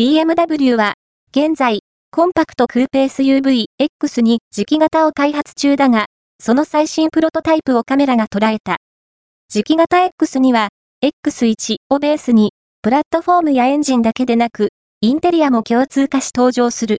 [0.00, 0.94] BMW は、
[1.30, 1.80] 現在、
[2.10, 6.06] コンパクトクーペ SUV X に磁気型を開発中だが、
[6.42, 8.78] その最新プロトタイプをカメラが捉えた。
[9.52, 10.70] 磁気型 X には、
[11.04, 14.70] X1 をベースに、プラットフォームやエンジンだけでなく、
[15.02, 16.96] インテリアも共通化し登場する。